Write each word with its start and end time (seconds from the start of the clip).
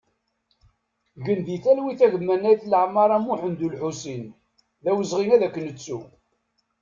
Gen 1.25 1.39
di 1.47 1.55
talwit 1.63 2.01
a 2.05 2.07
gma 2.13 2.35
Naït 2.37 2.61
Lamara 2.71 3.17
Muḥand 3.19 3.65
Ulḥusin, 3.67 4.23
d 4.83 4.85
awezɣi 4.91 5.27
ad 5.35 5.43
k-nettu! 5.53 5.99